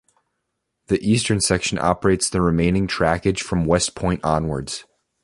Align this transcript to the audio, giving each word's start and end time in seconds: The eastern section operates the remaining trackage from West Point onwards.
The 0.87 0.99
eastern 1.07 1.41
section 1.41 1.77
operates 1.77 2.27
the 2.27 2.41
remaining 2.41 2.87
trackage 2.87 3.41
from 3.41 3.65
West 3.65 3.93
Point 3.93 4.19
onwards. 4.23 4.83